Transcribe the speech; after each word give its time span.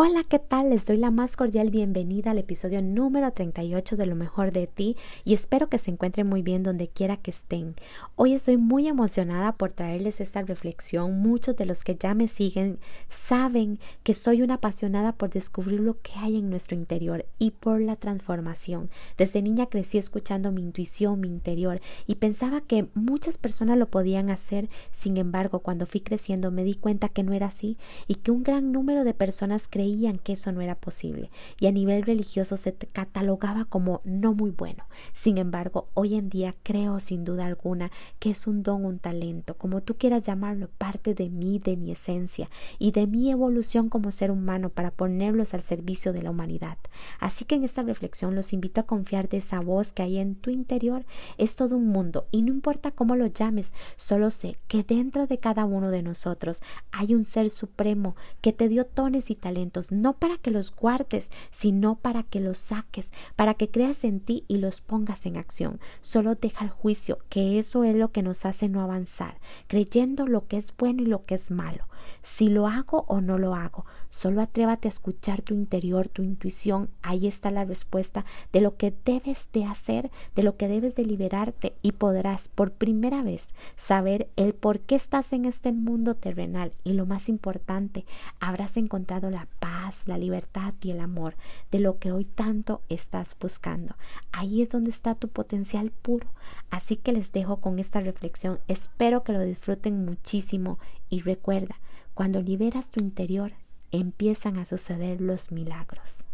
Hola, 0.00 0.22
¿qué 0.22 0.38
tal? 0.38 0.70
Les 0.70 0.86
doy 0.86 0.96
la 0.96 1.10
más 1.10 1.36
cordial 1.36 1.70
bienvenida 1.70 2.30
al 2.30 2.38
episodio 2.38 2.80
número 2.80 3.32
38 3.32 3.96
de 3.96 4.06
Lo 4.06 4.14
mejor 4.14 4.52
de 4.52 4.68
ti 4.68 4.96
y 5.24 5.34
espero 5.34 5.68
que 5.68 5.78
se 5.78 5.90
encuentren 5.90 6.28
muy 6.28 6.40
bien 6.40 6.62
donde 6.62 6.86
quiera 6.86 7.16
que 7.16 7.32
estén. 7.32 7.74
Hoy 8.14 8.34
estoy 8.34 8.58
muy 8.58 8.86
emocionada 8.86 9.56
por 9.56 9.72
traerles 9.72 10.20
esta 10.20 10.40
reflexión. 10.42 11.18
Muchos 11.18 11.56
de 11.56 11.66
los 11.66 11.82
que 11.82 11.96
ya 11.96 12.14
me 12.14 12.28
siguen 12.28 12.78
saben 13.08 13.80
que 14.04 14.14
soy 14.14 14.42
una 14.42 14.54
apasionada 14.54 15.16
por 15.16 15.30
descubrir 15.30 15.80
lo 15.80 16.00
que 16.00 16.12
hay 16.14 16.36
en 16.36 16.48
nuestro 16.48 16.76
interior 16.76 17.26
y 17.40 17.50
por 17.50 17.80
la 17.80 17.96
transformación. 17.96 18.90
Desde 19.16 19.42
niña 19.42 19.66
crecí 19.66 19.98
escuchando 19.98 20.52
mi 20.52 20.62
intuición, 20.62 21.18
mi 21.18 21.26
interior 21.26 21.80
y 22.06 22.14
pensaba 22.14 22.60
que 22.60 22.86
muchas 22.94 23.36
personas 23.36 23.76
lo 23.76 23.90
podían 23.90 24.30
hacer. 24.30 24.68
Sin 24.92 25.16
embargo, 25.16 25.58
cuando 25.58 25.86
fui 25.86 26.02
creciendo 26.02 26.52
me 26.52 26.62
di 26.62 26.76
cuenta 26.76 27.08
que 27.08 27.24
no 27.24 27.32
era 27.32 27.46
así 27.46 27.76
y 28.06 28.14
que 28.14 28.30
un 28.30 28.44
gran 28.44 28.70
número 28.70 29.02
de 29.02 29.12
personas 29.12 29.66
creían 29.66 29.87
que 30.22 30.34
eso 30.34 30.52
no 30.52 30.60
era 30.60 30.74
posible 30.74 31.30
y 31.58 31.66
a 31.66 31.72
nivel 31.72 32.02
religioso 32.02 32.56
se 32.56 32.74
catalogaba 32.74 33.64
como 33.64 34.00
no 34.04 34.34
muy 34.34 34.50
bueno. 34.50 34.84
Sin 35.14 35.38
embargo, 35.38 35.88
hoy 35.94 36.14
en 36.14 36.28
día 36.28 36.54
creo 36.62 37.00
sin 37.00 37.24
duda 37.24 37.46
alguna 37.46 37.90
que 38.18 38.30
es 38.30 38.46
un 38.46 38.62
don, 38.62 38.84
un 38.84 38.98
talento, 38.98 39.56
como 39.56 39.80
tú 39.80 39.96
quieras 39.96 40.22
llamarlo, 40.22 40.68
parte 40.76 41.14
de 41.14 41.30
mí, 41.30 41.58
de 41.58 41.76
mi 41.76 41.92
esencia 41.92 42.50
y 42.78 42.92
de 42.92 43.06
mi 43.06 43.30
evolución 43.30 43.88
como 43.88 44.12
ser 44.12 44.30
humano 44.30 44.68
para 44.68 44.90
ponerlos 44.90 45.54
al 45.54 45.62
servicio 45.62 46.12
de 46.12 46.22
la 46.22 46.30
humanidad. 46.30 46.76
Así 47.18 47.44
que 47.44 47.54
en 47.54 47.64
esta 47.64 47.82
reflexión 47.82 48.34
los 48.34 48.52
invito 48.52 48.80
a 48.82 48.86
confiar 48.86 49.28
de 49.28 49.38
esa 49.38 49.60
voz 49.60 49.92
que 49.92 50.02
hay 50.02 50.18
en 50.18 50.34
tu 50.34 50.50
interior. 50.50 51.06
Es 51.38 51.56
todo 51.56 51.76
un 51.76 51.88
mundo 51.88 52.26
y 52.30 52.42
no 52.42 52.52
importa 52.52 52.90
cómo 52.90 53.16
lo 53.16 53.26
llames, 53.26 53.72
solo 53.96 54.30
sé 54.30 54.56
que 54.68 54.82
dentro 54.82 55.26
de 55.26 55.38
cada 55.38 55.64
uno 55.64 55.90
de 55.90 56.02
nosotros 56.02 56.62
hay 56.92 57.14
un 57.14 57.24
ser 57.24 57.48
supremo 57.48 58.16
que 58.42 58.52
te 58.52 58.68
dio 58.68 58.86
dones 58.94 59.30
y 59.30 59.34
talentos 59.34 59.67
no 59.90 60.14
para 60.14 60.36
que 60.38 60.50
los 60.50 60.74
guardes, 60.74 61.30
sino 61.50 61.96
para 61.96 62.22
que 62.22 62.40
los 62.40 62.58
saques, 62.58 63.12
para 63.36 63.54
que 63.54 63.70
creas 63.70 64.04
en 64.04 64.20
ti 64.20 64.44
y 64.48 64.58
los 64.58 64.80
pongas 64.80 65.26
en 65.26 65.36
acción. 65.36 65.80
Solo 66.00 66.34
deja 66.34 66.64
el 66.64 66.70
juicio, 66.70 67.18
que 67.28 67.58
eso 67.58 67.84
es 67.84 67.94
lo 67.94 68.12
que 68.12 68.22
nos 68.22 68.44
hace 68.44 68.68
no 68.68 68.82
avanzar, 68.82 69.40
creyendo 69.66 70.26
lo 70.26 70.46
que 70.46 70.56
es 70.56 70.74
bueno 70.76 71.02
y 71.02 71.06
lo 71.06 71.24
que 71.24 71.34
es 71.34 71.50
malo. 71.50 71.84
Si 72.22 72.48
lo 72.48 72.66
hago 72.66 73.04
o 73.08 73.20
no 73.20 73.38
lo 73.38 73.54
hago, 73.54 73.86
solo 74.08 74.40
atrévate 74.40 74.88
a 74.88 74.90
escuchar 74.90 75.42
tu 75.42 75.54
interior, 75.54 76.08
tu 76.08 76.22
intuición. 76.22 76.90
Ahí 77.02 77.26
está 77.26 77.50
la 77.50 77.64
respuesta 77.64 78.24
de 78.52 78.60
lo 78.60 78.76
que 78.76 78.94
debes 79.04 79.48
de 79.52 79.64
hacer, 79.64 80.10
de 80.34 80.42
lo 80.42 80.56
que 80.56 80.68
debes 80.68 80.94
de 80.94 81.04
liberarte 81.04 81.74
y 81.82 81.92
podrás 81.92 82.48
por 82.48 82.72
primera 82.72 83.22
vez 83.22 83.54
saber 83.76 84.28
el 84.36 84.54
por 84.54 84.80
qué 84.80 84.94
estás 84.94 85.32
en 85.32 85.44
este 85.44 85.72
mundo 85.72 86.14
terrenal 86.14 86.72
y 86.84 86.92
lo 86.92 87.06
más 87.06 87.28
importante, 87.28 88.04
habrás 88.40 88.76
encontrado 88.76 89.30
la 89.30 89.48
paz, 89.60 90.06
la 90.06 90.18
libertad 90.18 90.74
y 90.82 90.90
el 90.90 91.00
amor 91.00 91.34
de 91.70 91.80
lo 91.80 91.98
que 91.98 92.12
hoy 92.12 92.24
tanto 92.24 92.82
estás 92.88 93.36
buscando. 93.40 93.96
Ahí 94.32 94.62
es 94.62 94.68
donde 94.68 94.90
está 94.90 95.14
tu 95.14 95.28
potencial 95.28 95.90
puro. 95.90 96.28
Así 96.70 96.96
que 96.96 97.12
les 97.12 97.32
dejo 97.32 97.58
con 97.60 97.78
esta 97.78 98.00
reflexión. 98.00 98.60
Espero 98.68 99.24
que 99.24 99.32
lo 99.32 99.40
disfruten 99.40 100.04
muchísimo 100.04 100.78
y 101.08 101.20
recuerda, 101.20 101.76
cuando 102.18 102.42
liberas 102.42 102.90
tu 102.90 102.98
interior, 102.98 103.52
empiezan 103.92 104.58
a 104.58 104.64
suceder 104.64 105.20
los 105.20 105.52
milagros. 105.52 106.24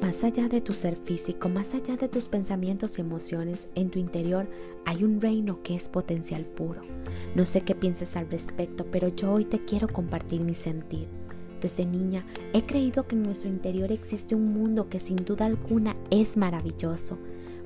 Más 0.00 0.24
allá 0.24 0.48
de 0.48 0.62
tu 0.62 0.72
ser 0.72 0.96
físico, 0.96 1.50
más 1.50 1.74
allá 1.74 1.98
de 1.98 2.08
tus 2.08 2.28
pensamientos 2.28 2.96
y 2.96 3.02
emociones, 3.02 3.68
en 3.74 3.90
tu 3.90 3.98
interior 3.98 4.48
hay 4.86 5.04
un 5.04 5.20
reino 5.20 5.62
que 5.62 5.74
es 5.74 5.90
potencial 5.90 6.46
puro. 6.46 6.80
No 7.34 7.44
sé 7.44 7.60
qué 7.60 7.74
pienses 7.74 8.16
al 8.16 8.30
respecto, 8.30 8.86
pero 8.90 9.08
yo 9.08 9.30
hoy 9.30 9.44
te 9.44 9.66
quiero 9.66 9.88
compartir 9.88 10.40
mi 10.40 10.54
sentir. 10.54 11.08
Desde 11.60 11.84
niña 11.84 12.24
he 12.54 12.64
creído 12.64 13.06
que 13.06 13.16
en 13.16 13.22
nuestro 13.22 13.50
interior 13.50 13.92
existe 13.92 14.34
un 14.34 14.54
mundo 14.54 14.88
que 14.88 14.98
sin 14.98 15.16
duda 15.26 15.44
alguna 15.44 15.92
es 16.10 16.38
maravilloso, 16.38 17.18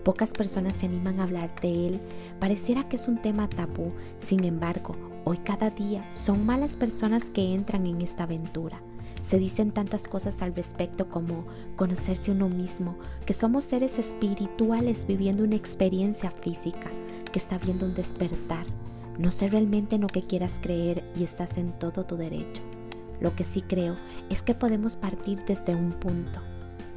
Pocas 0.08 0.32
personas 0.32 0.76
se 0.76 0.86
animan 0.86 1.20
a 1.20 1.24
hablar 1.24 1.54
de 1.60 1.86
él. 1.86 2.00
Pareciera 2.41 2.88
que 2.88 2.96
es 2.96 3.08
un 3.08 3.20
tema 3.20 3.46
tabú. 3.46 3.92
Sin 4.16 4.42
embargo, 4.44 4.96
hoy 5.26 5.36
cada 5.36 5.69
día 5.69 6.02
son 6.14 6.46
malas 6.46 6.78
personas 6.78 7.30
que 7.30 7.54
entran 7.54 7.86
en 7.86 8.00
esta 8.00 8.22
aventura. 8.22 8.80
Se 9.20 9.38
dicen 9.38 9.70
tantas 9.70 10.08
cosas 10.08 10.41
al 10.41 10.56
respecto 10.56 11.10
como 11.10 11.44
conocerse 11.76 12.30
uno 12.30 12.48
mismo, 12.48 12.96
que 13.26 13.34
somos 13.34 13.64
seres 13.64 13.98
espirituales 13.98 15.06
viviendo 15.06 15.44
una 15.44 15.56
experiencia 15.56 16.30
física, 16.30 16.88
que 17.30 17.38
está 17.38 17.58
viendo 17.58 17.84
un 17.84 17.92
despertar. 17.92 18.64
No 19.19 19.30
sé 19.30 19.48
realmente 19.48 19.96
en 19.96 20.00
lo 20.00 20.08
que 20.08 20.22
quieras 20.22 20.58
creer 20.58 21.04
y 21.16 21.25
estás 21.25 21.58
en 21.58 21.78
todo 21.78 22.06
tu 22.06 22.16
derecho. 22.16 22.62
Lo 23.20 23.36
que 23.36 23.44
sí 23.44 23.60
creo 23.60 23.98
es 24.30 24.40
que 24.40 24.54
podemos 24.54 24.96
partir 24.96 25.44
desde 25.44 25.75
un 25.75 25.92
punto 25.92 26.40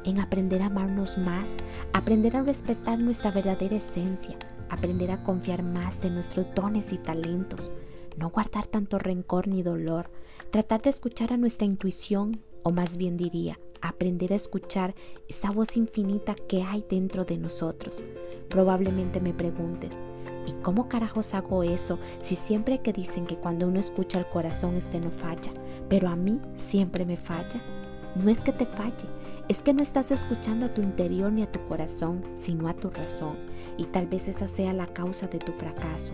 en 0.04 0.20
aprender 0.20 0.62
a 0.62 0.66
amarnos 0.66 1.18
más, 1.18 1.56
aprender 1.92 2.36
a 2.36 2.42
respetar 2.42 2.98
nuestra 2.98 3.30
verdadera 3.30 3.76
esencia, 3.76 4.36
aprender 4.68 5.10
a 5.10 5.22
confiar 5.22 5.62
más 5.62 6.00
de 6.00 6.10
nuestros 6.10 6.46
dones 6.54 6.92
y 6.92 6.98
talentos, 6.98 7.70
no 8.16 8.30
guardar 8.30 8.66
tanto 8.66 8.98
rencor 8.98 9.48
ni 9.48 9.62
dolor, 9.62 10.10
tratar 10.50 10.82
de 10.82 10.90
escuchar 10.90 11.32
a 11.32 11.36
nuestra 11.36 11.66
intuición, 11.66 12.42
o 12.62 12.70
más 12.70 12.96
bien 12.96 13.16
diría, 13.16 13.58
aprender 13.80 14.32
a 14.32 14.36
escuchar 14.36 14.94
esa 15.28 15.50
voz 15.50 15.76
infinita 15.76 16.34
que 16.34 16.62
hay 16.62 16.84
dentro 16.88 17.24
de 17.24 17.36
nosotros. 17.36 18.02
Probablemente 18.48 19.20
me 19.20 19.34
preguntes, 19.34 20.00
¿y 20.46 20.52
cómo 20.62 20.88
carajos 20.88 21.34
hago 21.34 21.62
eso 21.62 21.98
si 22.20 22.36
siempre 22.36 22.80
que 22.80 22.92
dicen 22.92 23.26
que 23.26 23.36
cuando 23.36 23.66
uno 23.66 23.80
escucha 23.80 24.18
el 24.18 24.28
corazón 24.28 24.76
este 24.76 25.00
no 25.00 25.10
falla, 25.10 25.52
pero 25.88 26.08
a 26.08 26.16
mí 26.16 26.40
siempre 26.54 27.04
me 27.04 27.16
falla? 27.16 27.81
No 28.14 28.30
es 28.30 28.42
que 28.42 28.52
te 28.52 28.66
falle, 28.66 29.08
es 29.48 29.62
que 29.62 29.72
no 29.72 29.82
estás 29.82 30.10
escuchando 30.10 30.66
a 30.66 30.72
tu 30.72 30.82
interior 30.82 31.32
ni 31.32 31.42
a 31.42 31.50
tu 31.50 31.66
corazón, 31.66 32.22
sino 32.34 32.68
a 32.68 32.74
tu 32.74 32.90
razón, 32.90 33.36
y 33.76 33.84
tal 33.84 34.06
vez 34.06 34.28
esa 34.28 34.48
sea 34.48 34.72
la 34.72 34.86
causa 34.86 35.26
de 35.26 35.38
tu 35.38 35.52
fracaso. 35.52 36.12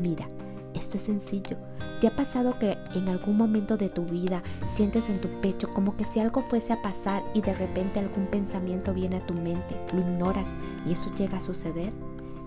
Mira, 0.00 0.28
esto 0.74 0.96
es 0.96 1.02
sencillo. 1.04 1.56
¿Te 2.00 2.08
ha 2.08 2.16
pasado 2.16 2.58
que 2.58 2.76
en 2.94 3.08
algún 3.08 3.36
momento 3.36 3.76
de 3.76 3.88
tu 3.88 4.04
vida 4.04 4.42
sientes 4.66 5.08
en 5.08 5.20
tu 5.20 5.28
pecho 5.40 5.68
como 5.72 5.96
que 5.96 6.04
si 6.04 6.20
algo 6.20 6.42
fuese 6.42 6.72
a 6.72 6.82
pasar 6.82 7.22
y 7.32 7.40
de 7.40 7.54
repente 7.54 8.00
algún 8.00 8.26
pensamiento 8.26 8.92
viene 8.92 9.16
a 9.16 9.26
tu 9.26 9.34
mente, 9.34 9.76
lo 9.92 10.00
ignoras 10.00 10.56
y 10.86 10.92
eso 10.92 11.14
llega 11.14 11.38
a 11.38 11.40
suceder? 11.40 11.92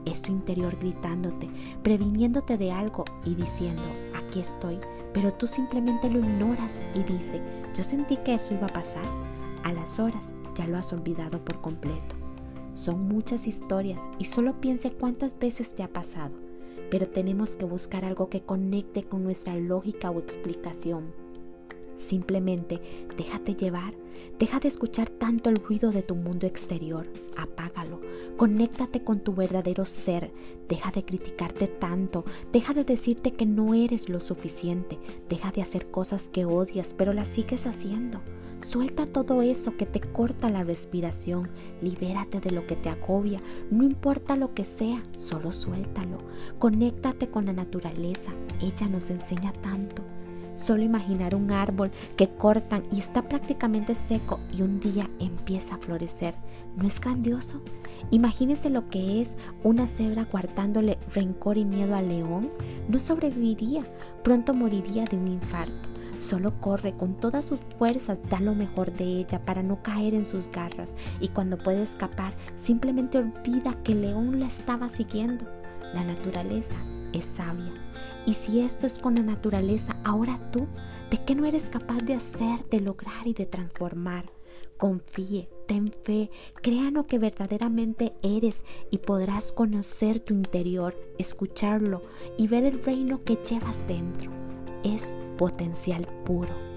Es 0.07 0.23
tu 0.23 0.31
interior 0.31 0.75
gritándote, 0.79 1.49
previniéndote 1.83 2.57
de 2.57 2.71
algo 2.71 3.05
y 3.25 3.35
diciendo, 3.35 3.87
aquí 4.15 4.39
estoy, 4.39 4.79
pero 5.13 5.31
tú 5.33 5.45
simplemente 5.45 6.09
lo 6.09 6.19
ignoras 6.19 6.81
y 6.95 7.03
dice, 7.03 7.41
yo 7.75 7.83
sentí 7.83 8.17
que 8.17 8.33
eso 8.33 8.55
iba 8.55 8.65
a 8.65 8.73
pasar 8.73 9.05
a 9.63 9.73
las 9.73 9.99
horas 9.99 10.31
ya 10.57 10.67
lo 10.67 10.77
has 10.77 10.91
olvidado 10.91 11.43
por 11.43 11.61
completo. 11.61 12.15
Son 12.73 13.07
muchas 13.07 13.47
historias 13.47 14.01
y 14.19 14.25
solo 14.25 14.59
piense 14.59 14.91
cuántas 14.91 15.37
veces 15.37 15.75
te 15.75 15.83
ha 15.83 15.91
pasado, 15.91 16.33
pero 16.89 17.07
tenemos 17.07 17.55
que 17.55 17.65
buscar 17.65 18.05
algo 18.05 18.29
que 18.29 18.41
conecte 18.41 19.03
con 19.03 19.23
nuestra 19.23 19.55
lógica 19.55 20.09
o 20.09 20.19
explicación. 20.19 21.26
Simplemente 21.97 22.79
déjate 23.17 23.55
llevar, 23.55 23.95
deja 24.39 24.59
de 24.59 24.67
escuchar 24.67 25.09
tanto 25.09 25.49
el 25.49 25.57
ruido 25.57 25.91
de 25.91 26.03
tu 26.03 26.15
mundo 26.15 26.45
exterior, 26.45 27.07
apágalo, 27.35 28.01
conéctate 28.37 29.03
con 29.03 29.19
tu 29.19 29.33
verdadero 29.33 29.85
ser, 29.85 30.31
deja 30.69 30.91
de 30.91 31.03
criticarte 31.03 31.67
tanto, 31.67 32.23
deja 32.51 32.73
de 32.73 32.83
decirte 32.83 33.31
que 33.31 33.45
no 33.45 33.73
eres 33.73 34.09
lo 34.09 34.19
suficiente, 34.19 34.99
deja 35.27 35.51
de 35.51 35.61
hacer 35.61 35.89
cosas 35.89 36.29
que 36.29 36.45
odias 36.45 36.93
pero 36.93 37.13
las 37.13 37.29
sigues 37.29 37.65
haciendo. 37.65 38.21
Suelta 38.65 39.05
todo 39.05 39.43
eso 39.43 39.77
que 39.77 39.85
te 39.85 40.01
corta 40.01 40.49
la 40.49 40.63
respiración, 40.63 41.49
libérate 41.81 42.39
de 42.39 42.51
lo 42.51 42.65
que 42.65 42.75
te 42.75 42.89
agobia, 42.89 43.39
no 43.69 43.83
importa 43.83 44.35
lo 44.35 44.53
que 44.53 44.65
sea, 44.65 45.01
solo 45.15 45.53
suéltalo. 45.53 46.17
Conéctate 46.59 47.29
con 47.29 47.45
la 47.45 47.53
naturaleza, 47.53 48.31
ella 48.59 48.87
nos 48.87 49.09
enseña 49.09 49.53
tanto. 49.53 50.03
Solo 50.57 50.81
imaginar 50.81 51.35
un 51.35 51.51
árbol 51.51 51.91
que 52.15 52.29
cortan 52.29 52.83
y 52.91 52.97
está 52.97 53.21
prácticamente 53.21 53.93
seco 53.93 54.39
y 54.51 54.63
un 54.63 54.79
día 54.79 55.07
empieza 55.19 55.75
a 55.75 55.77
florecer. 55.77 56.33
¿No 56.75 56.87
es 56.87 56.99
grandioso? 56.99 57.61
Imagínese 58.09 58.71
lo 58.71 58.89
que 58.89 59.21
es 59.21 59.37
una 59.63 59.85
cebra 59.85 60.25
guardándole 60.25 60.97
rencor 61.13 61.59
y 61.59 61.65
miedo 61.65 61.95
al 61.95 62.09
león. 62.09 62.49
No 62.89 62.99
sobreviviría, 62.99 63.83
pronto 64.23 64.55
moriría 64.55 65.05
de 65.05 65.17
un 65.17 65.27
infarto. 65.27 65.89
Solo 66.17 66.59
corre 66.59 66.93
con 66.93 67.13
todas 67.13 67.45
sus 67.45 67.59
fuerzas, 67.77 68.17
da 68.27 68.39
lo 68.39 68.55
mejor 68.55 68.91
de 68.91 69.03
ella 69.03 69.45
para 69.45 69.61
no 69.61 69.83
caer 69.83 70.15
en 70.15 70.25
sus 70.25 70.47
garras 70.47 70.95
y 71.19 71.27
cuando 71.27 71.59
puede 71.59 71.83
escapar 71.83 72.33
simplemente 72.55 73.19
olvida 73.19 73.75
que 73.83 73.91
el 73.91 74.01
león 74.01 74.39
la 74.39 74.47
estaba 74.47 74.89
siguiendo. 74.89 75.45
La 75.93 76.03
naturaleza 76.03 76.77
es 77.13 77.25
sabia. 77.25 77.86
Y 78.27 78.33
si 78.33 78.59
esto 78.59 78.85
es 78.85 78.99
con 78.99 79.15
la 79.15 79.23
naturaleza, 79.23 79.95
ahora 80.03 80.51
tú, 80.51 80.67
¿de 81.09 81.23
qué 81.23 81.33
no 81.33 81.45
eres 81.45 81.69
capaz 81.69 81.99
de 82.01 82.13
hacer, 82.13 82.67
de 82.69 82.81
lograr 82.81 83.25
y 83.25 83.33
de 83.33 83.45
transformar? 83.45 84.25
Confíe, 84.75 85.49
ten 85.65 85.93
fe, 86.03 86.29
crea 86.61 86.91
lo 86.91 87.07
que 87.07 87.19
verdaderamente 87.19 88.13
eres 88.21 88.65
y 88.91 88.97
podrás 88.97 89.53
conocer 89.53 90.19
tu 90.19 90.33
interior, 90.33 90.93
escucharlo 91.17 92.03
y 92.37 92.47
ver 92.47 92.65
el 92.65 92.83
reino 92.83 93.23
que 93.23 93.37
llevas 93.49 93.87
dentro. 93.87 94.29
Es 94.83 95.15
potencial 95.37 96.05
puro. 96.25 96.76